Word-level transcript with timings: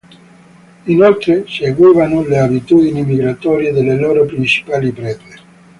Inoltre, 0.87 1.45
seguivano 1.47 2.25
le 2.25 2.39
abitudini 2.39 3.05
migratorie 3.05 3.71
delle 3.71 3.99
loro 3.99 4.25
principali 4.25 4.91
prede. 4.91 5.19